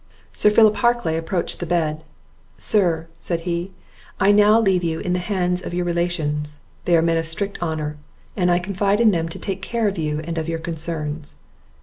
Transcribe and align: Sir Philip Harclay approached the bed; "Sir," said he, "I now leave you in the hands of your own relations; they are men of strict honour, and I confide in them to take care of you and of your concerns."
Sir 0.33 0.49
Philip 0.49 0.77
Harclay 0.77 1.15
approached 1.15 1.59
the 1.59 1.67
bed; 1.67 2.03
"Sir," 2.57 3.05
said 3.19 3.41
he, 3.41 3.71
"I 4.19 4.31
now 4.31 4.59
leave 4.59 4.83
you 4.83 4.99
in 4.99 5.13
the 5.13 5.19
hands 5.19 5.61
of 5.63 5.75
your 5.75 5.83
own 5.85 5.93
relations; 5.93 6.59
they 6.85 6.97
are 6.97 7.03
men 7.03 7.17
of 7.19 7.27
strict 7.27 7.61
honour, 7.61 7.97
and 8.35 8.49
I 8.49 8.57
confide 8.57 8.99
in 8.99 9.11
them 9.11 9.29
to 9.29 9.37
take 9.37 9.61
care 9.61 9.87
of 9.87 9.99
you 9.99 10.19
and 10.21 10.39
of 10.39 10.49
your 10.49 10.57
concerns." 10.57 11.35